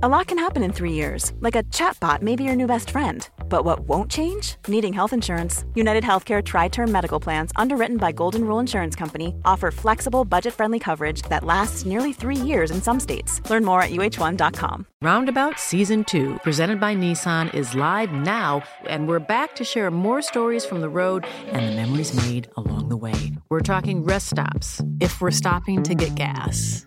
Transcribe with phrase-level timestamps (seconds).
[0.00, 2.90] A lot can happen in three years, like a chatbot may be your new best
[2.90, 3.28] friend.
[3.48, 4.54] But what won't change?
[4.68, 5.64] Needing health insurance.
[5.74, 10.54] United Healthcare Tri Term Medical Plans, underwritten by Golden Rule Insurance Company, offer flexible, budget
[10.54, 13.40] friendly coverage that lasts nearly three years in some states.
[13.50, 14.86] Learn more at uh1.com.
[15.02, 20.22] Roundabout Season 2, presented by Nissan, is live now, and we're back to share more
[20.22, 23.32] stories from the road and the memories made along the way.
[23.50, 26.86] We're talking rest stops, if we're stopping to get gas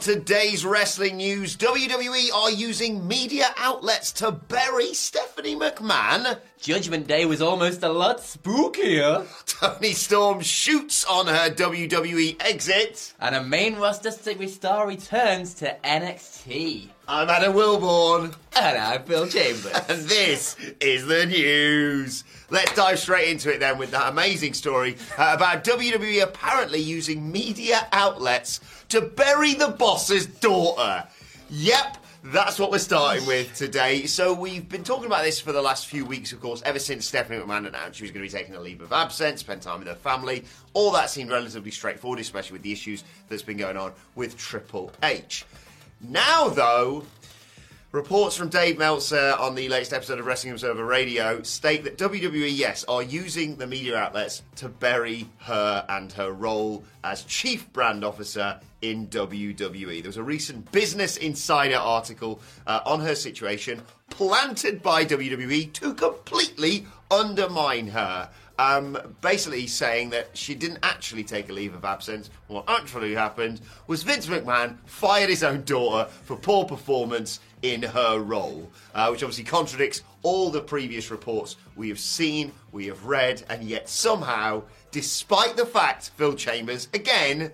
[0.00, 6.38] Today's wrestling news, WWE are using media outlets to bury Stephanie McMahon.
[6.58, 9.26] Judgment Day was almost a lot spookier.
[9.44, 13.12] Toni Storm shoots on her WWE exit.
[13.20, 16.88] And a main roster star returns to NXT.
[17.06, 18.34] I'm Adam Wilborn.
[18.56, 19.72] And I'm Phil Chambers.
[19.88, 22.24] and this is the news.
[22.48, 27.30] Let's dive straight into it then with that amazing story uh, about WWE apparently using
[27.30, 31.06] media outlets to bury the boss's daughter.
[31.48, 34.06] Yep, that's what we're starting with today.
[34.06, 37.06] So we've been talking about this for the last few weeks, of course, ever since
[37.06, 39.78] Stephanie McMahon announced she was going to be taking a leave of absence, spend time
[39.78, 40.44] with her family.
[40.74, 44.92] All that seemed relatively straightforward, especially with the issues that's been going on with Triple
[45.02, 45.44] H.
[46.00, 47.04] Now, though,
[47.92, 52.48] Reports from Dave Meltzer on the latest episode of Wrestling Observer Radio state that WWE,
[52.56, 58.04] yes, are using the media outlets to bury her and her role as chief brand
[58.04, 60.02] officer in WWE.
[60.02, 65.92] There was a recent Business Insider article uh, on her situation, planted by WWE to
[65.92, 68.30] completely undermine her.
[68.60, 72.28] Um, basically saying that she didn't actually take a leave of absence.
[72.46, 78.18] What actually happened was Vince McMahon fired his own daughter for poor performance in her
[78.18, 83.42] role, uh, which obviously contradicts all the previous reports we have seen, we have read,
[83.48, 87.52] and yet somehow, despite the fact, Phil Chambers, again,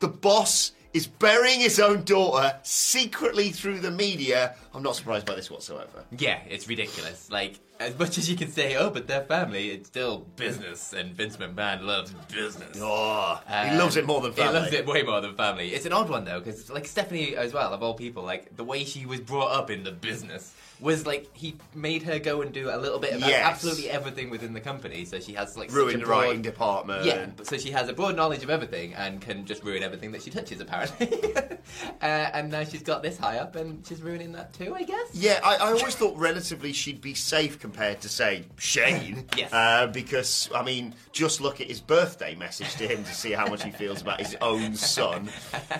[0.00, 4.54] the boss is burying his own daughter secretly through the media.
[4.72, 6.04] I'm not surprised by this whatsoever.
[6.16, 7.28] Yeah, it's ridiculous.
[7.30, 11.12] Like, as much as you can say, oh, but their family, it's still business, and
[11.12, 12.78] Vince McMahon loves business.
[12.80, 14.52] Oh, um, he loves it more than family.
[14.52, 15.74] He loves it way more than family.
[15.74, 18.64] It's an odd one, though, because, like, Stephanie as well, of all people, like, the
[18.64, 22.52] way she was brought up in the business was like he made her go and
[22.52, 23.44] do a little bit of yes.
[23.44, 25.04] absolutely everything within the company.
[25.04, 27.04] So she has like ruined the writing department.
[27.04, 30.22] Yeah, so she has a broad knowledge of everything and can just ruin everything that
[30.22, 30.60] she touches.
[30.60, 34.74] Apparently, uh, and now she's got this high up and she's ruining that too.
[34.74, 35.14] I guess.
[35.14, 39.26] Yeah, I, I always thought relatively she'd be safe compared to say Shane.
[39.36, 39.52] yes.
[39.52, 43.46] Uh, because I mean, just look at his birthday message to him to see how
[43.46, 45.30] much he feels about his own son.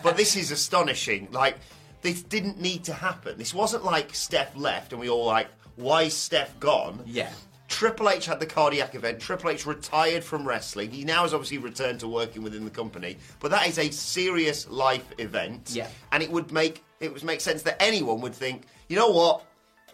[0.03, 1.28] But this is astonishing.
[1.32, 1.59] Like
[2.04, 3.37] this didn't need to happen.
[3.38, 7.03] This wasn't like Steph left and we all like, why is Steph gone?
[7.06, 7.31] Yeah.
[7.66, 9.19] Triple H had the cardiac event.
[9.19, 10.91] Triple H retired from wrestling.
[10.91, 14.69] He now has obviously returned to working within the company, but that is a serious
[14.69, 15.70] life event.
[15.72, 15.88] Yeah.
[16.12, 19.43] And it would make it would make sense that anyone would think, you know what?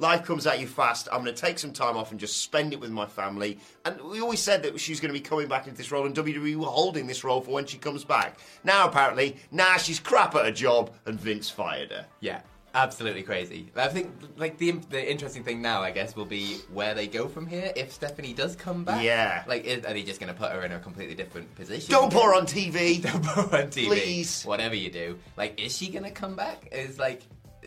[0.01, 1.09] Life comes at you fast.
[1.13, 3.59] I'm going to take some time off and just spend it with my family.
[3.85, 6.15] And we always said that she's going to be coming back into this role, and
[6.15, 8.39] WWE were holding this role for when she comes back.
[8.65, 12.07] Now, apparently, now nah, she's crap at her job, and Vince fired her.
[12.21, 12.41] Yeah.
[12.73, 13.69] Absolutely crazy.
[13.75, 17.27] I think like the the interesting thing now, I guess, will be where they go
[17.27, 17.73] from here.
[17.75, 20.63] If Stephanie does come back, yeah, like is, are they just going to put her
[20.63, 21.91] in a completely different position?
[21.91, 23.03] Don't put her on TV.
[23.13, 24.45] Don't put her on TV, please.
[24.45, 26.69] Whatever you do, like, is she going to come back?
[26.71, 27.23] Is like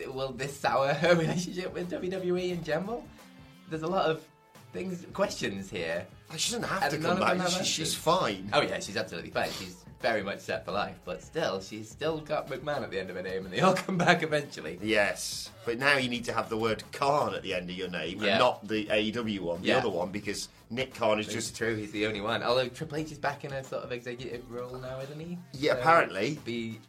[0.08, 3.06] will this sour her relationship with WWE in general?
[3.70, 4.26] There's a lot of
[4.72, 6.06] things, questions here.
[6.36, 7.48] She doesn't have to come back.
[7.50, 8.50] She, she's fine.
[8.54, 9.52] Oh yeah, she's absolutely fine.
[9.52, 13.10] She's very much set for life, but still, she's still got McMahon at the end
[13.10, 14.78] of her name, and they all come back eventually.
[14.82, 17.90] Yes, but now you need to have the word Khan at the end of your
[17.90, 18.32] name, yeah.
[18.32, 19.78] and not the AEW one, the yeah.
[19.78, 21.76] other one, because Nick Khan is it's just true.
[21.76, 22.44] He's the only one.
[22.44, 25.38] Although Triple H is back in a sort of executive role now, isn't he?
[25.54, 26.40] Yeah, so apparently.
[26.44, 26.80] Be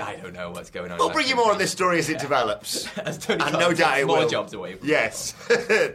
[0.00, 0.98] I don't know what's going on.
[0.98, 2.86] We'll bring you more on this story as it develops.
[2.98, 4.28] as Tony and no doubt it more will.
[4.28, 4.74] jobs away.
[4.74, 5.34] From yes.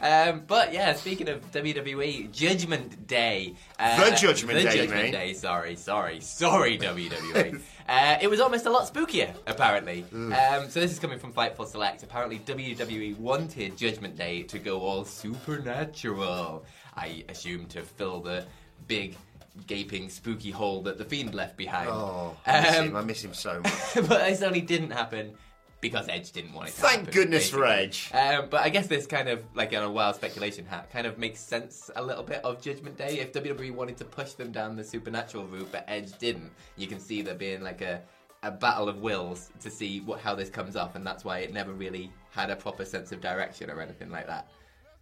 [0.00, 3.54] Um, but yeah, speaking of WWE, Judgment Day.
[3.78, 5.12] Uh, the Judgment the Day, Judgment.
[5.12, 5.32] Day.
[5.34, 7.60] Sorry, sorry, sorry, WWE.
[7.88, 10.04] uh, it was almost a lot spookier, apparently.
[10.12, 12.02] Um, so this is coming from Fightful Select.
[12.02, 16.64] Apparently, WWE wanted Judgment Day to go all supernatural.
[16.96, 18.46] I assume to fill the
[18.86, 19.16] big
[19.66, 21.88] gaping, spooky hole that the Fiend left behind.
[21.90, 22.96] Oh, I miss Um, him.
[22.96, 23.72] I miss him so much.
[23.94, 25.32] but this only didn't happen
[25.80, 27.64] because Edge didn't want it to Thank happen, goodness for.
[27.66, 28.10] Edge.
[28.14, 31.18] Um, but I guess this kind of, like on a wild speculation hat, kind of
[31.18, 33.18] makes sense a little bit of Judgment Day.
[33.20, 36.98] If WWE wanted to push them down the supernatural route, but Edge didn't, you can
[36.98, 38.00] see there being like a,
[38.42, 41.52] a battle of wills to see what how this comes off, and that's why it
[41.52, 44.48] never really had a proper sense of direction or anything like that.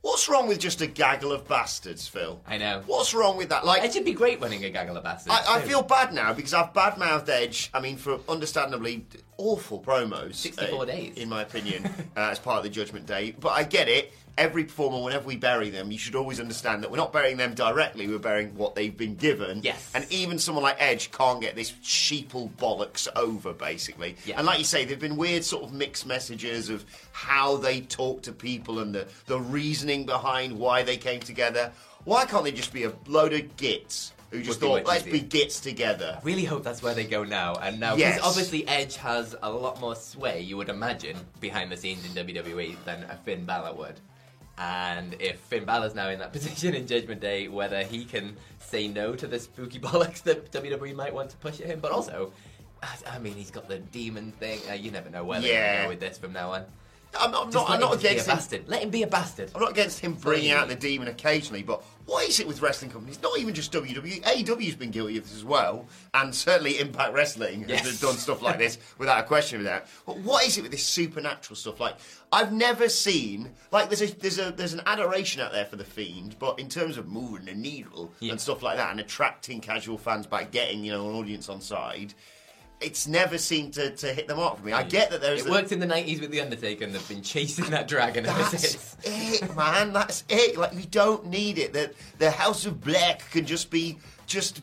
[0.03, 2.41] What's wrong with just a gaggle of bastards, Phil?
[2.45, 2.83] I know.
[2.87, 3.65] What's wrong with that?
[3.65, 5.37] Like, Edge would be great running a gaggle of bastards.
[5.47, 5.69] I, I too.
[5.69, 7.71] feel bad now because I've badmouthed Edge.
[7.73, 9.07] I mean, for understandably
[9.39, 10.35] awful promos.
[10.35, 11.17] 64 uh, days.
[11.17, 11.85] in my opinion,
[12.17, 13.37] uh, as part of the Judgment Day.
[13.39, 14.13] But I get it.
[14.39, 17.53] Every performer, whenever we bury them, you should always understand that we're not burying them
[17.55, 18.09] directly.
[18.09, 19.61] We're burying what they've been given.
[19.63, 19.91] Yes.
[19.95, 24.17] And even someone like Edge can't get this sheeple bollocks over, basically.
[24.25, 24.39] Yeah.
[24.39, 28.23] And like you say, there've been weird sort of mixed messages of how they talk
[28.23, 31.71] to people and the the reasoning behind why they came together.
[32.05, 34.13] Why can't they just be a load of gits?
[34.31, 35.13] Who just thought, let's easier.
[35.13, 36.19] be gits together.
[36.23, 37.57] really hope that's where they go now.
[37.57, 38.21] And now, because Yes.
[38.25, 42.83] obviously Edge has a lot more sway, you would imagine, behind the scenes in WWE
[42.87, 44.01] than a Finn Balor would.
[44.59, 48.87] And if Finn Balor's now in that position in Judgment Day, whether he can say
[48.89, 52.33] no to the spooky bollocks that WWE might want to push at him, but also,
[53.07, 54.61] I mean, he's got the demon thing.
[54.71, 55.77] Uh, you never know where they're going Yeah.
[55.79, 56.65] to go with this from now on.
[57.19, 57.69] I'm, I'm not.
[57.71, 58.35] I'm not him just be against him.
[58.37, 58.69] bastard.
[58.69, 59.51] Let him be a bastard.
[59.55, 62.91] I'm not against him bringing out the demon occasionally, but what is it with wrestling
[62.91, 63.21] companies?
[63.23, 64.23] Not even just WWE.
[64.23, 67.87] AEW's been guilty of this as well, and certainly Impact Wrestling Yes.
[67.87, 69.89] has done stuff like this without a question of that.
[70.07, 71.79] But what is it with this supernatural stuff?
[71.81, 71.97] Like
[72.33, 75.85] I've never seen like there's a there's a there's an adoration out there for the
[75.85, 78.33] Fiend, but in terms of moving the needle Yeah.
[78.33, 81.61] and stuff like that, and attracting casual fans by getting you know an audience on
[81.61, 82.15] side.
[82.83, 84.73] It's never seemed to, to hit the mark for me.
[84.73, 87.09] I get that there's It the- worked in the 90s with The Undertaker, and they've
[87.09, 88.97] been chasing that dragon ever That's since.
[89.05, 89.93] it, man.
[89.93, 90.57] That's it.
[90.57, 91.73] Like we don't need it.
[91.73, 94.61] That the House of Black can just be just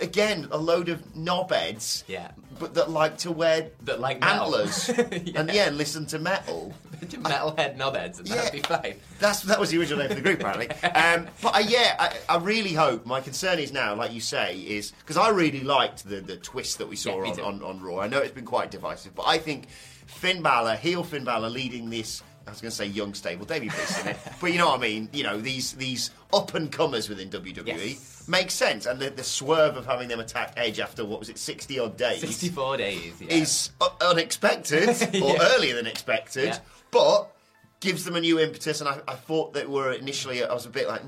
[0.00, 2.04] again a load of knobheads.
[2.06, 2.30] Yeah.
[2.58, 4.56] But that like to wear That like metal.
[4.56, 4.88] antlers
[5.24, 5.40] Yeah.
[5.40, 6.74] and yeah, listen to metal.
[7.00, 8.98] Metalhead knobheads, and that'd be fine.
[9.18, 10.68] That's that was the original name of the group, apparently.
[10.96, 13.04] Um, but uh, yeah, I, I really hope.
[13.04, 16.78] My concern is now, like you say, is because I really liked the the twist
[16.78, 17.98] that we saw Yeah, on, on on Raw.
[18.00, 19.68] I know it's been quite divisive, but I think
[20.06, 22.22] Finn Balor, heel Finn Balor, leading this.
[22.46, 24.78] I was going to say young stable, Davey Priest in it, but you know what
[24.78, 25.08] I mean.
[25.12, 28.24] You know these these up and comers within WWE Yes.
[28.28, 31.38] makes sense, and the, the swerve of having them attack Edge after what was it,
[31.38, 33.28] sixty odd days, 64 days, yeah.
[33.34, 33.70] is
[34.00, 34.88] unexpected
[35.22, 35.48] or Yeah.
[35.56, 36.58] earlier than expected, Yeah.
[36.90, 37.32] but
[37.80, 38.80] gives them a new impetus.
[38.80, 41.02] And I, I thought that were initially, I was a bit like,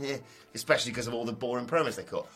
[0.55, 2.27] especially because of all the boring promos they cut.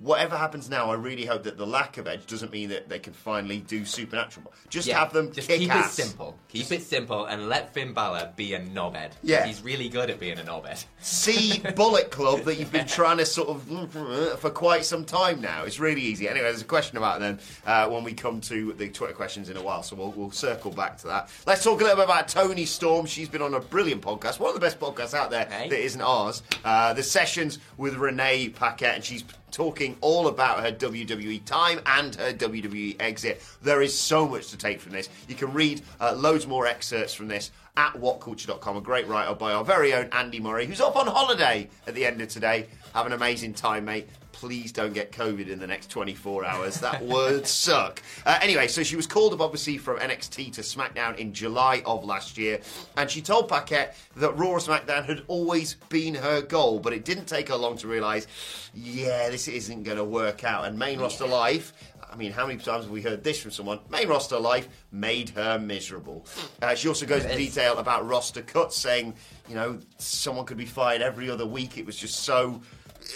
[0.00, 2.98] Whatever happens now, I really hope that the lack of edge doesn't mean that they
[2.98, 4.52] can finally do supernatural.
[4.70, 5.98] Just Yeah, have them just keep ass.
[5.98, 6.38] it simple.
[6.48, 9.12] Keep it simple and let Finn Balor be a knobhead.
[9.22, 9.44] Yeah.
[9.46, 10.84] He's really good at being a knobhead.
[11.00, 15.64] See Bullet Club that you've been trying to sort of for quite some time now.
[15.64, 16.28] It's really easy.
[16.28, 19.56] Anyway, there's a question about them uh, when we come to the Twitter questions in
[19.56, 21.28] a while, so we'll, we'll circle back to that.
[21.46, 23.06] Let's talk a little bit about Toni Storm.
[23.06, 25.68] She's been on a brilliant podcast, one of the best podcasts out there Hey.
[25.68, 26.42] that isn't ours.
[26.64, 32.14] Uh, the sessions with Renee Paquette, and she's talking all about her WWE time and
[32.16, 33.40] her WWE exit.
[33.62, 35.08] There is so much to take from this.
[35.28, 38.76] You can read uh, loads more excerpts from this at whatculture.com.
[38.76, 41.94] A great write up by our very own Andy Murray, who's off on holiday at
[41.94, 42.66] the end of today.
[42.94, 44.08] Have an amazing time, mate.
[44.30, 46.80] Please don't get COVID in the next 24 hours.
[46.80, 48.02] That would suck.
[48.26, 52.04] Uh, anyway, so she was called up, obviously, from NXT to SmackDown in July of
[52.04, 52.60] last year.
[52.96, 57.04] And she told Paquette that Raw or SmackDown had always been her goal, but it
[57.04, 58.26] didn't take her long to realise,
[58.74, 60.64] yeah, this isn't going to work out.
[60.64, 61.72] And main roster life,
[62.12, 63.80] I mean, how many times have we heard this from someone?
[63.90, 66.26] Main roster life made her miserable.
[66.62, 69.14] Uh, she also goes into detail about roster cuts, saying,
[69.48, 71.76] you know, someone could be fired every other week.
[71.78, 72.62] It was just so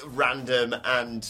[0.07, 1.27] random and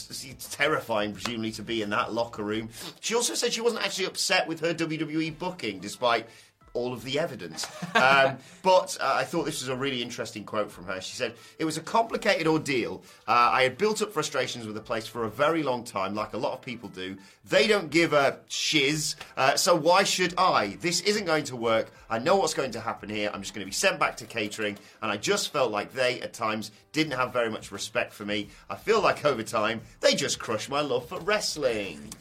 [0.50, 2.68] terrifying, presumably, to be in that locker room.
[3.00, 6.26] She also said she wasn't actually upset with her WWE booking, despite
[6.74, 7.66] all of the evidence.
[7.94, 11.00] Um, but uh, I thought this was a really interesting quote from her.
[11.00, 13.02] She said, It was a complicated ordeal.
[13.26, 16.32] Uh, I had built up frustrations with the place for a very long time, like
[16.32, 17.16] a lot of people do.
[17.44, 20.76] They don't give a shiz, uh, so why should I?
[20.80, 21.90] This isn't going to work.
[22.10, 23.30] I know what's going to happen here.
[23.32, 26.20] I'm just going to be sent back to catering, and I just felt like they,
[26.20, 28.48] at times, didn't have very much respect for me.
[28.68, 32.12] I feel like over time, they just crushed my love for wrestling.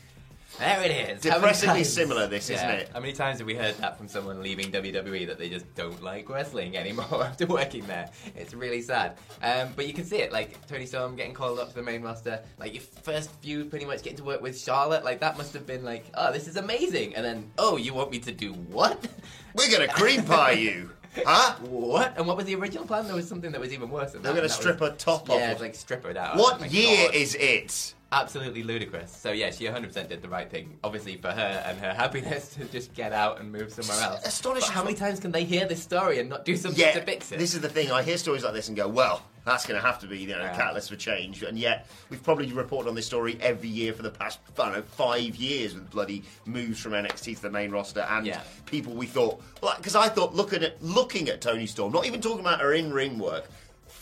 [0.60, 1.22] There it is.
[1.22, 2.90] Depressingly similar, this, isn't it?
[2.92, 6.02] How many times have we heard that from someone leaving WWE that they just don't
[6.02, 8.10] like wrestling anymore after working there?
[8.36, 9.18] It's really sad.
[9.44, 12.02] Um, but you can see it, like Toni Storm getting called up to the main
[12.02, 12.42] roster.
[12.58, 15.04] Like your first feud, pretty much getting to work with Charlotte.
[15.06, 17.16] Like that must have been like, oh, this is amazing.
[17.16, 19.08] And then, oh, you want me to do what?
[19.54, 20.92] We're going to cream pie you.
[21.26, 21.56] Huh?
[21.62, 22.16] what?
[22.16, 23.08] And what was the original plan?
[23.08, 24.28] There was something that was even worse than that.
[24.34, 25.40] They're going to strip was- her top off.
[25.40, 26.38] Yeah, it's like strip her down.
[26.38, 27.16] What Oh year God.
[27.16, 27.96] is it?
[28.10, 29.12] Absolutely ludicrous.
[29.12, 30.78] So yeah, she 100% did the right thing.
[30.84, 34.26] Obviously for her and her happiness to just get out and move somewhere else.
[34.26, 34.70] Astonishing.
[34.70, 37.02] But how many times can they hear this story and not do something Yeah, to
[37.02, 37.40] fix it?
[37.40, 37.92] this is the thing.
[37.92, 40.28] I hear stories like this and go, well, that's going to have to be you
[40.28, 41.44] know, a catalyst for change.
[41.44, 44.74] And yet, we've probably reported on this story every year for the past, I don't
[44.74, 48.42] know, five years with bloody moves from NXT to the main roster and Yeah.
[48.66, 49.42] people we thought,
[49.78, 52.92] because I thought looking at looking at Toni Storm, not even talking about her in
[52.94, 53.50] ring work.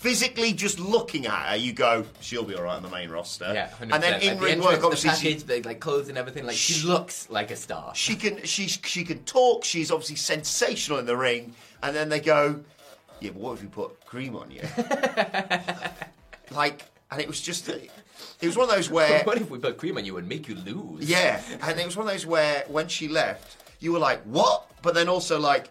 [0.06, 3.52] Physically, just looking at her, you go, she'll be all right on the main roster.
[3.52, 3.92] yeah, 100%.
[3.92, 6.46] and then in the ring work, the obviously, she- package, the, like clothes and everything.
[6.46, 7.96] Like she looks like a star.
[7.96, 9.64] she can she she can talk.
[9.64, 11.56] She's obviously sensational in the ring.
[11.82, 12.64] And then they go,
[13.20, 14.62] yeah, but what if we put cream on you?
[16.52, 17.90] like, and it was just, it
[18.44, 20.54] was one of those where, what if we put cream on you and make you
[20.54, 21.10] lose?
[21.10, 24.70] yeah, and it was one of those where when she left, you were like, what?
[24.84, 25.70] But then also like,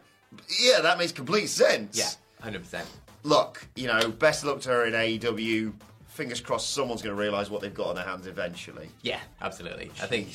[0.61, 1.97] yeah, that makes complete sense.
[1.97, 2.11] yeah,
[2.43, 2.89] hundred percent.
[3.25, 5.73] Look, you know, best of luck to her in AEW.
[6.09, 8.89] Fingers crossed, someone's going to realise what they've got on their hands eventually.
[9.03, 9.91] Yeah, absolutely.
[10.01, 10.29] I think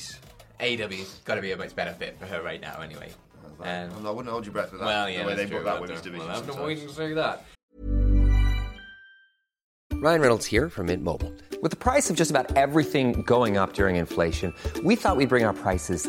[0.60, 2.80] AEW's got to be a much better fit for her right now.
[2.82, 3.10] Anyway.
[3.62, 4.86] Um, I wouldn't hold your breath with that.
[4.86, 5.64] well, yeah, the way that's they true.
[5.64, 6.28] book that We'll women's have to- division.
[6.28, 6.66] We'll to sometimes.
[6.66, 7.44] wait and see that.
[10.02, 11.32] Ryan Reynolds here from Mint Mobile.
[11.62, 15.44] With the price of just about everything going up during inflation, we thought we'd bring
[15.44, 16.08] our prices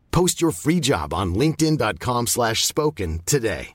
[0.11, 3.73] Post your free job on linkedin.com slash spoken today.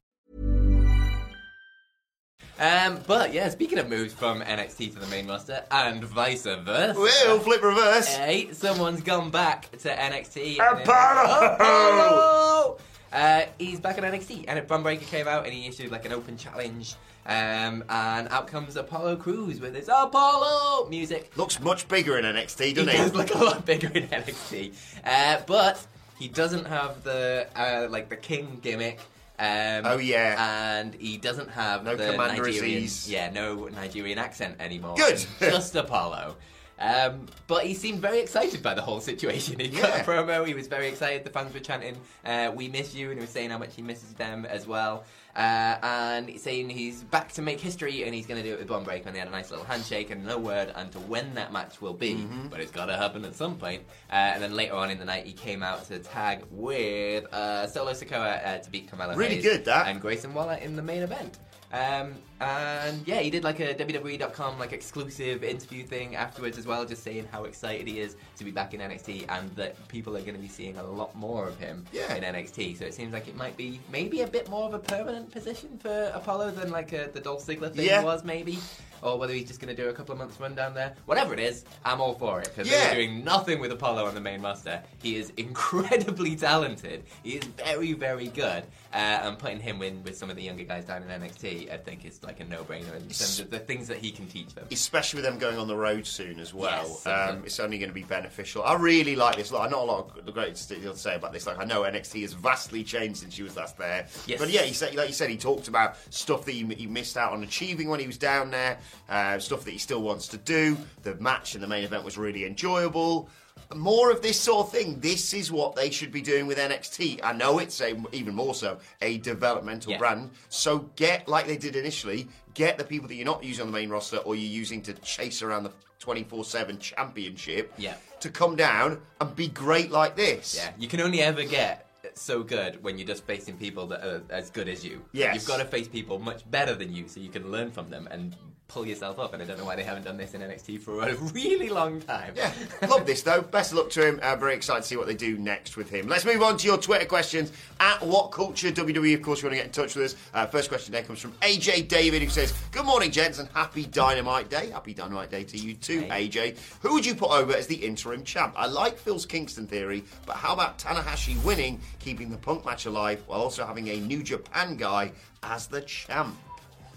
[2.59, 6.95] Um, but yeah, speaking of moves from NXT to the main roster and vice versa.
[6.97, 8.14] Whoa, flip reverse.
[8.16, 10.55] Hey, someone's gone back to NXT.
[10.57, 11.55] Apollo!
[11.55, 12.78] Apollo!
[13.12, 16.12] Uh, he's back at NXT, and Bron Breakker came out and he issued like an
[16.12, 16.95] open challenge.
[17.26, 21.33] Um, and out comes Apollo Crews with his Apollo music.
[21.37, 22.97] Looks much bigger in NXT, He doesn't he?
[22.97, 24.73] does look a lot bigger in NXT,
[25.05, 25.85] uh, but
[26.19, 29.01] he doesn't have the uh, like the king gimmick.
[29.39, 30.79] Um, Oh, yeah.
[30.81, 33.07] and he doesn't have No the Commander Nigerian, Azeez.
[33.09, 34.95] yeah, no Nigerian accent anymore.
[34.97, 35.25] Good.
[35.41, 36.37] just Apollo.
[36.78, 39.59] Um, but he seemed very excited by the whole situation.
[39.61, 40.00] He Yeah.
[40.00, 40.47] a promo.
[40.47, 41.25] He was very excited.
[41.25, 43.83] The fans were chanting, uh, "We miss you," and he was saying how much he
[43.83, 45.04] misses them as well.
[45.35, 48.59] Uh, and he's saying he's back to make history, and he's going to do it
[48.59, 49.06] with Bron Breakker.
[49.09, 51.92] And they had a nice little handshake, and no word onto when that match will
[51.95, 52.49] be, Mm-hmm.
[52.49, 53.83] but it's got to happen at some point.
[54.11, 57.66] Uh, and then later on in the night, he came out to tag with uh,
[57.66, 59.88] Solo Sikoa uh, to beat Carmelo Really Hayes good, that.
[59.88, 61.38] and Grayson Waller in the main event.
[61.73, 66.85] Um, and yeah, he did like a WWE.com like exclusive interview thing afterwards as well,
[66.85, 70.21] just saying how excited he is to be back in NXT and that people are
[70.21, 72.15] going to be seeing a lot more of him Yeah.
[72.15, 72.79] in NXT.
[72.79, 75.79] So it seems like it might be maybe a bit more of a permanent position
[75.79, 78.03] for Apollo than like a, the Dolph Ziggler thing Yeah.
[78.03, 78.59] was maybe.
[79.03, 80.95] Or whether he's just going to do a couple of months run down there.
[81.05, 82.87] Whatever it is, I'm all for it because Yeah.
[82.87, 84.83] they're doing nothing with Apollo on the main roster.
[85.03, 87.05] He is incredibly talented.
[87.23, 88.65] He is very, very good.
[88.97, 91.76] Uh, and putting him in with some of the younger guys down in NXT, I
[91.76, 94.67] think is like a no-brainer in terms of the things that he can teach them.
[94.71, 96.99] Especially with them going on the road soon as well.
[97.05, 98.62] Yes, um, it's only going to be beneficial.
[98.62, 99.53] I really like this.
[99.53, 101.47] Like, not a lot of the great to say about this.
[101.47, 104.07] Like, I know NXT has vastly changed since she was last there.
[104.26, 104.41] Yes.
[104.41, 107.19] But yeah, he said, like you said, he talked about stuff that he, he missed
[107.19, 108.79] out on achieving when he was down there,
[109.11, 110.75] uh, stuff that he still wants to do.
[111.03, 113.29] The match and the main event was really enjoyable.
[113.75, 115.01] More of this sort of thing.
[115.01, 117.21] This is what they should be doing with NXT.
[117.23, 119.99] I know it's a, even more so a developmental Yeah.
[119.99, 120.31] brand.
[120.49, 122.29] So get like they did initially.
[122.55, 124.93] Get the people that you're not using on the main roster or you're using to
[124.95, 127.73] chase around the 24/7 championship.
[127.77, 127.95] Yeah.
[128.21, 130.55] To come down and be great like this.
[130.57, 134.23] Yeah, you can only ever get so good when you're just facing people that are
[134.31, 135.05] as good as you.
[135.13, 135.35] Yes.
[135.35, 138.09] You've got to face people much better than you so you can learn from them
[138.11, 138.37] and
[138.69, 139.33] pull yourself up.
[139.33, 142.01] And I don't know why they haven't done this in NXT for a really long
[142.01, 142.35] time.
[142.37, 142.53] Yeah,
[142.89, 143.43] love this though.
[143.43, 144.21] Best of luck to him.
[144.23, 146.09] Uh, very excited to see what they do next with him.
[146.09, 149.15] Let's move on to your Twitter questions at What Culture WWE.
[149.15, 150.17] Of course, you want to get in touch with us.
[150.35, 153.87] Uh, first question today comes from AJ David, who says, "Good morning, gents, and happy
[153.87, 154.71] Dynamite Day.
[154.71, 156.57] Happy Dynamite Day to you too, AJ.
[156.83, 158.55] Who would you put over as the interim champ?
[158.57, 163.23] I like Phil's Kingston theory, but how about Tanahashi winning, keeping the Punk match alive,
[163.27, 166.37] while also having a New Japan guy as the champ?"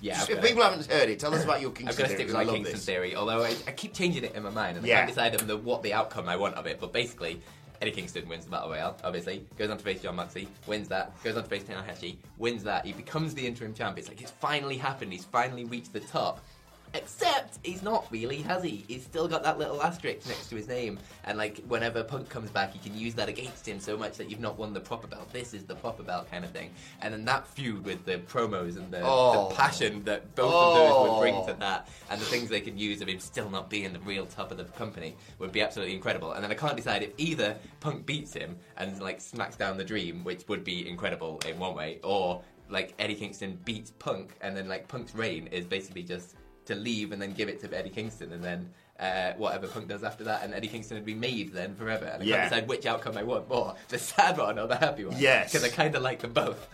[0.01, 2.29] Yeah, if people haven't heard it, tell us about your I'm Kingston going to theory.
[2.29, 2.85] stick with my Kingston this.
[2.85, 4.97] theory, although I, I keep changing it in my mind and I Yeah.
[4.99, 6.79] can't decide on the, what the outcome I want of it.
[6.79, 7.41] But basically,
[7.81, 11.11] Eddie Kingston wins the Battle Royale, obviously, goes on to face Jon Moxley, wins that,
[11.23, 13.97] goes on to face Tanahashi, wins that, he becomes the interim champ.
[13.97, 16.43] It's like it's finally happened, he's finally reached the top.
[16.93, 18.83] Except he's not really, has he?
[18.87, 22.49] He's still got that little asterisk next to his name, and like whenever Punk comes
[22.49, 25.05] back, you can use that against him so much that you've not won the proper
[25.05, 25.31] belt.
[25.31, 26.71] This is the proper belt kind of thing.
[27.01, 29.49] And then that feud with the promos and the, Oh.
[29.49, 31.45] the passion that both of those would bring Oh.
[31.47, 34.25] to that, and the things they could use of him still not being the real
[34.25, 36.31] top of the company would be absolutely incredible.
[36.31, 39.83] And then I can't decide if either Punk beats him and like smacks down the
[39.83, 44.55] Dream, which would be incredible in one way, or like Eddie Kingston beats Punk, and
[44.57, 46.35] then like Punk's reign is basically just
[46.69, 48.69] to leave and then give it to Eddie Kingston, and then.
[48.99, 52.03] Uh, whatever Punk does after that, and Eddie Kingston would be made then forever.
[52.03, 52.35] And I Yeah.
[52.39, 55.15] can't decide which outcome I want more: the sad one or the happy one.
[55.17, 55.53] Yes.
[55.53, 56.67] because I kind of like them both.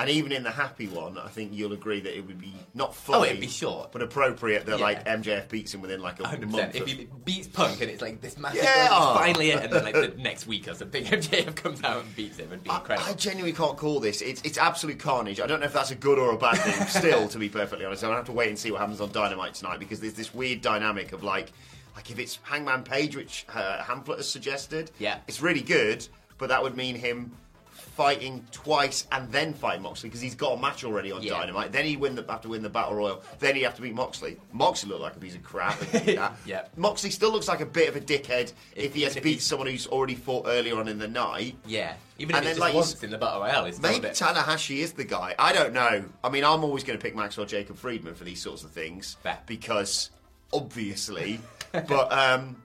[0.00, 2.94] And even in the happy one, I think you'll agree that it would be not
[2.94, 3.92] funny, Oh, it'd be short.
[3.92, 4.84] but appropriate that Yeah.
[4.84, 6.50] like MJF beats him within like a 100%.
[6.50, 6.74] month.
[6.74, 8.88] If he beats Punk and it's like this massive, Yeah.
[9.14, 12.38] finally it, and then like the next week or something, MJF comes out and beats
[12.38, 13.08] him, and be incredible.
[13.08, 14.22] I genuinely can't call this.
[14.22, 15.38] It's it's absolute carnage.
[15.38, 16.86] I don't know if that's a good or a bad thing.
[17.02, 19.12] Still, to be perfectly honest, I'm gonna have to wait and see what happens on
[19.12, 21.52] Dynamite tonight because there's this weird dynamic of like,
[21.94, 25.18] like if it's Hangman Page, which uh, Hamlet has suggested, Yeah.
[25.28, 26.06] it's really good,
[26.38, 27.32] but that would mean him
[28.00, 31.32] fighting twice and then fight Moxley because he's got a match already on Yeah.
[31.38, 31.70] Dynamite.
[31.70, 33.22] Then he'd win the, have to win the Battle Royal.
[33.40, 34.38] Then he'd have to beat Moxley.
[34.52, 35.78] Moxley looked like a piece of crap.
[35.82, 36.32] if he did that.
[36.46, 36.62] Yeah.
[36.76, 39.42] Moxley still looks like a bit of a dickhead if, If- he has if beat
[39.42, 41.56] someone who's already fought earlier on in the night.
[41.66, 44.00] yeah, even And if then, it's just like, once in the battle royale, it's Maybe
[44.00, 44.12] bit.
[44.12, 45.34] Tanahashi is the guy.
[45.38, 46.02] I don't know.
[46.24, 49.18] I mean, I'm always going to pick Maxwell Jacob Friedman for these sorts of things
[49.22, 49.38] Fair.
[49.44, 50.08] because,
[50.54, 51.38] obviously,
[51.72, 52.56] but um,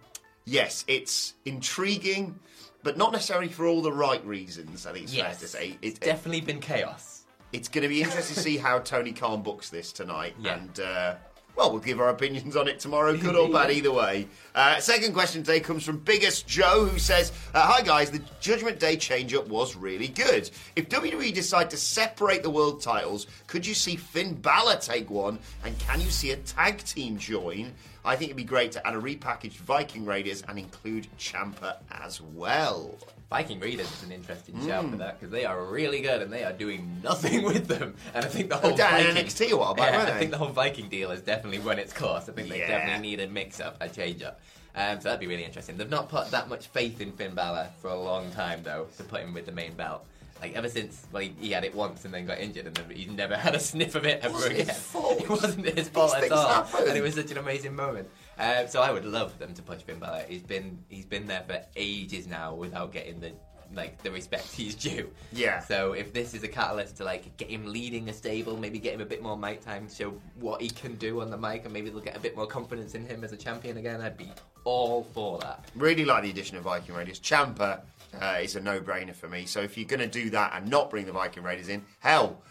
[0.45, 2.39] yes, it's intriguing,
[2.86, 4.86] but not necessarily for all the right reasons.
[4.86, 5.78] I think it's fair to say.
[5.82, 7.24] it's It- definitely been chaos.
[7.52, 10.36] it's going to be interesting to see how Tony Khan books this tonight.
[10.39, 10.54] Yeah.
[10.56, 11.15] And, uh,
[11.56, 14.28] well, we'll give our opinions on it tomorrow, good or bad, either way.
[14.54, 18.78] Uh, second question today comes from Biggest Joe, who says, uh, Hi guys, the Judgment
[18.78, 20.50] Day change up was really good.
[20.76, 25.39] If WWE decide to separate the world titles, could you see Finn Balor take one?
[25.63, 27.74] And can you see a tag team join?
[28.06, 32.22] I think it'd be great to add a repackaged Viking Raiders and include Ciampa as
[32.22, 32.96] well.
[33.32, 34.68] Viking Raiders is an interesting Hmm.
[34.68, 37.96] shout for that because they are really good and they are doing nothing with them.
[38.13, 40.38] And I think the whole down Viking, NXT a while back, yeah, I think the
[40.38, 42.30] whole Viking deal has definitely run its course.
[42.30, 42.68] I think they Yeah.
[42.68, 44.39] definitely need a mix-up, a change-up.
[44.76, 45.78] Um, so that'd be really interesting.
[45.78, 49.04] They've not put that much faith in Finn Balor for a long time though to
[49.04, 50.06] put him with the main belt.
[50.41, 52.89] Like ever since, well, he, he had it once and then got injured, and then
[52.95, 54.67] he's never had a sniff of it ever wasn't again.
[54.67, 55.21] his fault.
[55.21, 56.89] It wasn't his fault at all, happen.
[56.89, 58.10] and it was such an amazing moment.
[58.38, 60.26] Um, so I would love them to push Finn Balor.
[60.28, 63.32] He's been he's been there for ages now without getting the
[63.73, 65.10] like the respect he's due.
[65.32, 65.60] Yeah.
[65.60, 68.93] So if this is a catalyst to like get him leading a stable, maybe get
[68.93, 71.73] him a bit more mic time, show what he can do on the mic, and
[71.73, 74.32] maybe they'll get a bit more confidence in him as a champion again, I'd be
[74.63, 75.65] all for that.
[75.75, 77.19] Really like the addition of Viking Raiders.
[77.19, 77.82] Ciampa
[78.19, 79.45] uh, is a no-brainer for me.
[79.45, 82.41] So if you're going to do that and not bring the Viking Raiders in, hell,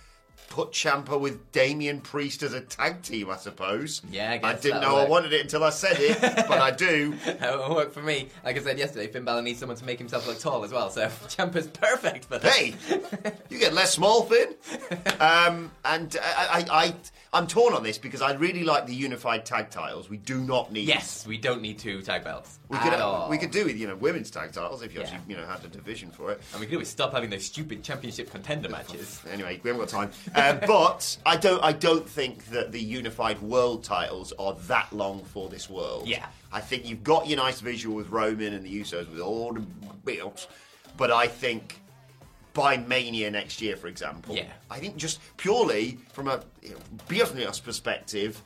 [0.49, 4.03] put Ciampa with Damian Priest as a tag team, I suppose.
[4.11, 7.15] Yeah, I guess didn't know I wanted it until I said it, but I do.
[7.25, 8.29] That won't work for me.
[8.45, 10.91] Like I said yesterday, Finn Balor needs someone to make himself look tall as well,
[10.91, 12.53] so Ciampa's perfect for that.
[12.53, 12.75] Hey,
[13.51, 14.55] you get less small, Finn.
[15.21, 16.95] Um, and I, I, I,
[17.33, 20.11] I'm torn on this because I really like the unified tag titles.
[20.11, 20.87] We do not need.
[20.87, 23.29] Yes, we don't need two tag belts We could, all.
[23.29, 25.63] we could do with you know women's tag titles if you actually you know had
[25.65, 26.41] a division for it.
[26.53, 29.21] and we could always stop having those stupid championship contender matches.
[29.31, 30.11] Anyway, we haven't got time.
[30.35, 31.63] Uh, but I don't.
[31.63, 36.07] I don't think that the unified world titles are that long for this world.
[36.09, 36.27] Yeah.
[36.53, 39.61] I think you've got your nice visual with Roman and the Usos with all the
[40.05, 40.47] belts,
[40.97, 41.81] but I think
[42.55, 44.45] by Mania next year, for example, Yeah.
[44.71, 46.77] I think just purely from a you know,
[47.09, 48.41] business perspective.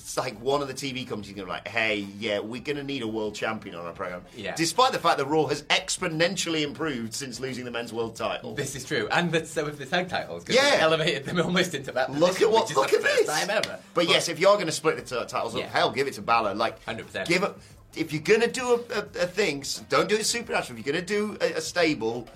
[0.00, 2.76] It's like one of the TV companies going to be like, hey, yeah, we're going
[2.76, 4.22] to need a world champion on our program.
[4.36, 4.54] Yeah.
[4.54, 8.54] Despite the fact that Raw has exponentially improved since losing the men's world title.
[8.54, 10.44] This is true, and that so have the tag titles.
[10.44, 10.76] 'cause Yeah.
[10.80, 12.12] elevated them almost into that.
[12.12, 12.74] Look at what.
[12.74, 13.38] Look the at first this.
[13.40, 13.78] time ever.
[13.94, 15.68] But, yes, if you're going to split the t- titles up, Yeah.
[15.68, 16.54] hell, give it to Balor.
[16.54, 17.26] Like, 100%.
[17.28, 17.52] Give it.
[17.96, 20.78] If you're going to do a, a, a thing, don't do it supernatural.
[20.78, 22.28] If you're going to do a, a stable,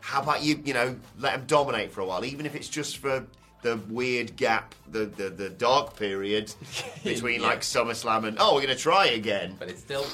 [0.00, 2.98] how about you, you know, let them dominate for a while, even if it's just
[2.98, 3.26] for
[3.62, 6.52] the weird gap, the the, the dark period
[7.04, 7.46] between Yeah.
[7.48, 9.56] like SummerSlam and oh, we're to try again.
[9.58, 10.06] But it's still.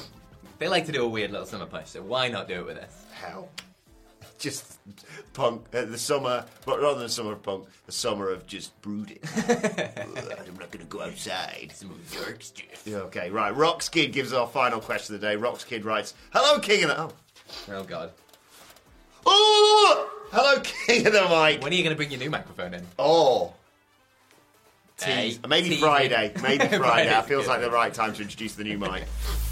[0.57, 2.77] They like to do a weird little summer push, so why not do it with
[2.77, 3.05] us?
[3.13, 3.49] Hell.
[4.37, 4.77] Just
[5.33, 9.19] punk, uh, the summer, but rather than summer of punk, the summer of just brooding.
[9.35, 11.71] I'm not to go outside.
[11.73, 12.87] Some dark stuff.
[12.87, 13.53] Okay, right.
[13.53, 15.35] Rox Kid gives our final question of the day.
[15.37, 16.99] Rox Kid writes, Hello, King of the.
[17.01, 17.11] Oh.
[17.69, 18.11] Oh god.
[19.25, 20.04] oh!
[20.35, 21.63] Hello, King of the Mic.
[21.63, 22.85] When are you going to bring your new microphone in?
[22.99, 23.53] Oh.
[25.01, 25.39] Hey, Tease.
[25.47, 25.77] Maybe.
[25.77, 26.33] Friday.
[26.43, 27.07] Maybe Friday.
[27.07, 29.05] That feels like the right time to introduce the new mic.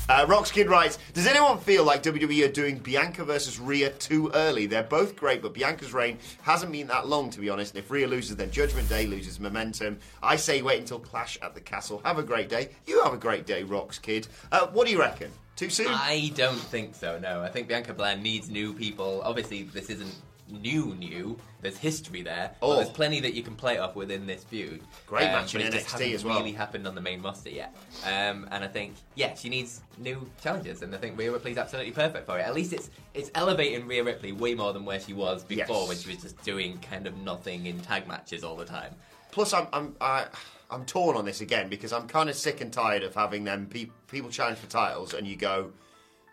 [0.10, 4.30] Uh, Rox Kid writes Does anyone feel like WWE are doing Bianca versus Rhea too
[4.34, 4.65] early?
[4.65, 7.76] They're both great, but Bianca's reign hasn't been that long, to be honest.
[7.76, 10.00] And if Rhea loses, then Judgment Day loses momentum.
[10.22, 12.02] I say wait until Clash at the Castle.
[12.04, 12.72] Have a great day.
[12.88, 14.28] You have a great day, Rox Kid.
[14.52, 15.32] Uh, what do you reckon?
[15.56, 15.88] Too soon?
[15.88, 17.19] I don't think so.
[17.19, 19.22] No, I think Bianca Belair needs new people.
[19.24, 20.13] Obviously, this isn't
[20.62, 21.38] new, new.
[21.62, 22.52] There's history there.
[22.62, 22.76] Oh.
[22.76, 24.82] there's plenty that you can play off within this feud.
[24.82, 26.38] Um, Great match but in it just NXT hasn't as well.
[26.39, 27.76] Really happened on the main roster yet.
[28.06, 31.92] Um, and I think yeah, she needs new challenges, and I think Rhea Ripley's absolutely
[31.94, 32.44] perfect for it.
[32.46, 35.88] At least it's it's elevating Rhea Ripley way more than where she was before, Yes.
[35.88, 38.94] when she was just doing kind of nothing in tag matches all the time.
[39.32, 40.26] Plus, I'm I'm I,
[40.70, 43.68] I'm torn on this again because I'm kind of sick and tired of having them
[43.68, 45.72] pe- people challenge for titles, and you go.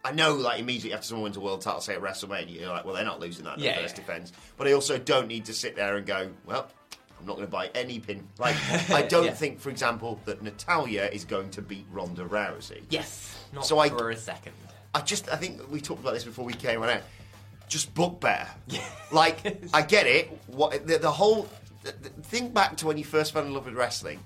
[0.04, 2.84] I know, like immediately after someone wins a world title, say at WrestleMania, you're like,
[2.84, 4.04] well, they're not losing that in Yeah, first yeah.
[4.04, 4.32] defense.
[4.56, 6.68] But I also don't need to sit there and go, well,
[7.18, 8.26] I'm not going to buy any pin.
[8.38, 8.56] Like,
[8.90, 9.32] I don't Yeah.
[9.34, 12.80] think, for example, that Natalya is going to beat Ronda Rousey.
[12.88, 14.52] Yes, not So I- for a second.
[14.94, 17.02] I just, I think we talked about this before we came on out.
[17.68, 18.48] Just book better.
[19.12, 20.30] Like, I get it.
[20.46, 21.48] What the, the whole
[21.82, 24.20] the, the- think back to when you first fell in love with wrestling.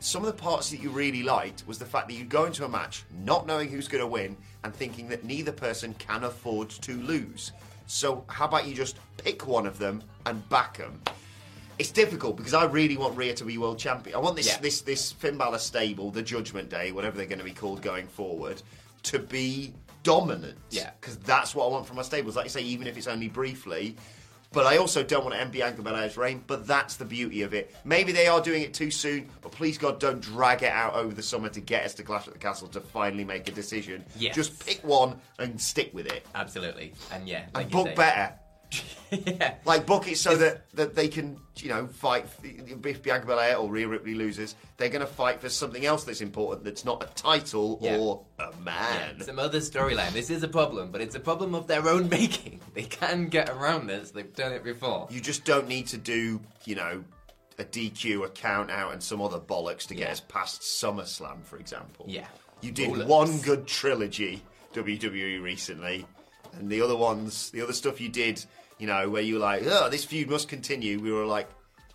[0.00, 2.64] Some of the parts that you really liked was the fact that you go into
[2.64, 6.70] a match not knowing who's going to win and thinking that neither person can afford
[6.70, 7.52] to lose.
[7.86, 11.00] So how about you just pick one of them and back them?
[11.78, 14.16] It's difficult because I really want Rhea to be world champion.
[14.16, 14.58] I want this Yeah.
[14.60, 18.06] this this Finn Balor stable, the Judgment Day, whatever they're going to be called going
[18.08, 18.62] forward,
[19.04, 20.58] to be dominant.
[20.70, 20.90] Yeah.
[21.00, 22.36] because that's what I want from my stables.
[22.36, 23.96] Like you say, even if it's only briefly.
[24.50, 26.42] But I also don't want to end Bianca Belair's reign.
[26.46, 27.74] But that's the beauty of it.
[27.84, 29.28] Maybe they are doing it too soon.
[29.42, 32.26] But please God, don't drag it out over the summer to get us to Clash
[32.26, 34.04] at the Castle to finally make a decision.
[34.16, 34.34] Yes.
[34.34, 36.26] Just pick one and stick with it.
[36.34, 37.94] Absolutely, and yeah, like and book say.
[37.94, 38.34] better.
[39.10, 39.54] yeah.
[39.64, 42.26] Like book it so that, that they can, you know, fight.
[42.42, 46.20] If Bianca Belair or Rhea Ripley loses, they're going to fight for something else that's
[46.20, 46.64] important.
[46.64, 47.96] That's not a title Yeah.
[47.96, 48.26] or
[48.64, 49.20] man.
[49.20, 50.12] Some other storyline.
[50.12, 52.60] This is a problem, but it's a problem of their own making.
[52.74, 54.10] They can get around this.
[54.10, 55.08] They've done it before.
[55.10, 57.04] You just don't need to do, you know,
[57.58, 61.56] a DQ, a count out, and some other bollocks to get us past SummerSlam, for
[61.58, 62.06] example.
[62.08, 62.26] Yeah.
[62.60, 64.42] You did one good trilogy,
[64.74, 66.06] WWE recently,
[66.58, 68.44] and the other ones, the other stuff you did,
[68.78, 70.98] you know, where you were like, oh, this feud must continue.
[71.00, 71.48] We were like,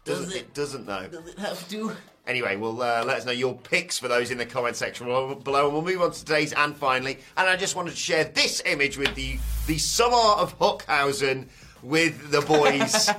[0.05, 0.39] doesn't Does it?
[0.39, 0.53] it?
[0.53, 1.07] Doesn't though.
[1.07, 1.91] Does it have to?
[2.25, 5.65] Anyway, well, uh, let us know your picks for those in the comment section below,
[5.65, 7.19] and we'll move on to today's and finally.
[7.35, 11.47] And I just wanted to share this image with you: the summer of Hookhausen
[11.81, 13.09] with the boys,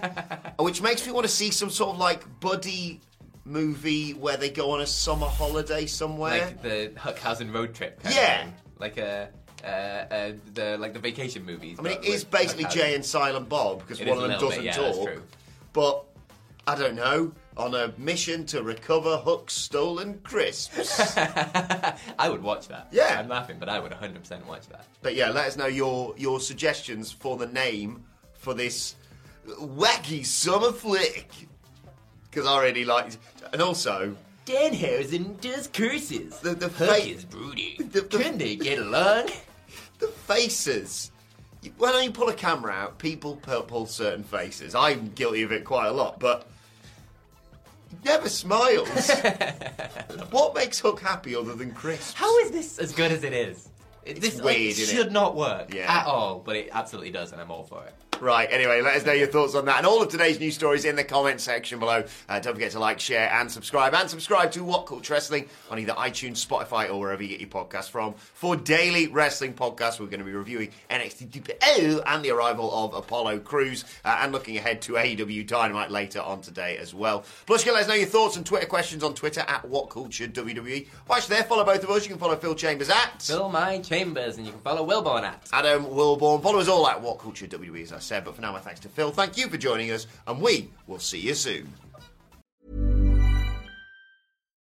[0.59, 2.99] which makes me want to see some sort of like buddy
[3.45, 6.47] movie where they go on a summer holiday somewhere.
[6.47, 8.03] Like the Hookhausen road trip.
[8.03, 8.39] Kind Yeah.
[8.41, 8.55] Of thing.
[8.79, 9.29] Like a.
[9.63, 11.79] Uh, uh, the like the vacation movies.
[11.79, 12.65] I mean, it is basically.
[12.67, 15.09] Jay and Silent Bob because one of them doesn't bit, yeah, that's talk.
[15.09, 15.23] true.
[15.73, 16.05] But
[16.67, 17.33] I don't know.
[17.57, 21.17] On a mission to recover Hook's stolen crisps.
[21.17, 22.89] I would watch that.
[22.91, 23.17] Yeah.
[23.21, 24.87] I'm laughing, but I would 100% watch that.
[25.03, 28.03] But yeah, let us know your your suggestions for the name
[28.35, 28.97] for this
[29.47, 31.31] wacky summer flick.
[32.29, 33.13] Because I really like
[33.53, 36.39] and also Danhausen does curses.
[36.41, 37.77] the the, Hook fa- is broody.
[37.79, 39.31] The- the- Can they get along?
[40.01, 41.13] the faces.
[41.79, 44.75] When you pull a camera out, people pull, certain faces.
[44.75, 46.47] I'm guilty of it quite a lot, but
[48.05, 49.11] never smiles.
[50.31, 52.13] what makes Hook happy other than crisps?
[52.15, 53.69] How is this as good as it is?
[54.05, 55.03] It, this like, weird, isn't it?
[55.03, 55.91] should not work Yeah.
[56.01, 57.95] at all, but it absolutely does, and I'm all for it.
[58.21, 60.85] Right, anyway, let us know your thoughts on that and all of today's news stories
[60.85, 62.05] in the comment section below.
[62.29, 63.93] Uh, don't forget to like, share, and subscribe.
[63.93, 67.51] And subscribe to What Culture Wrestling on either iTunes, Spotify, or wherever you get your
[67.51, 68.15] podcasts from.
[68.15, 72.95] For daily wrestling podcasts, we're going to be reviewing NXT 2.0 and the arrival of
[72.95, 77.25] Apollo Crews uh, and looking ahead to AEW Dynamite later on today as well.
[77.47, 79.91] Plus, you can let us know your thoughts and Twitter questions on Twitter at What
[79.91, 80.87] Culture WWE.
[81.09, 82.05] You're there, follow both of us.
[82.05, 85.49] You can follow Phil Chambers at Fill my chambers, and you can follow Wilborn at.
[85.53, 86.43] Adam Wilborn.
[86.43, 88.25] Follow us all at What Culture WWE, as I said.
[88.25, 89.11] But for now, my thanks to Phil.
[89.11, 91.73] Thank you for joining us, and we will see you soon.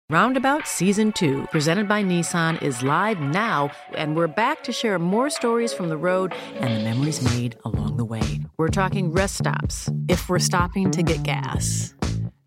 [0.09, 5.29] Roundabout Season 2, presented by Nissan, is live now, and we're back to share more
[5.31, 8.41] stories from the road and the memories made along the way.
[8.57, 9.91] We're talking rest stops.
[10.09, 11.93] If we're stopping to get gas,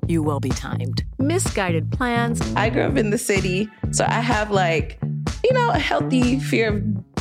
[0.07, 1.03] you will be timed.
[1.17, 2.41] Misguided plans.
[2.55, 4.97] I grew up in the city, so I have like,
[5.43, 7.08] you know, a healthy fear of